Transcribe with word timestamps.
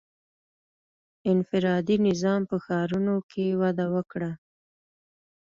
•انفرادي 1.31 1.97
نظام 2.07 2.41
په 2.49 2.57
ښارونو 2.65 3.15
کې 3.31 3.45
وده 3.61 3.85
وکړه. 3.95 4.31